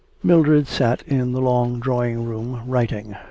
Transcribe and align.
Mildred 0.23 0.65
sat 0.67 1.03
in 1.03 1.31
the 1.31 1.41
long 1.41 1.79
drawing 1.79 2.23
room 2.25 2.63
writing. 2.65 3.15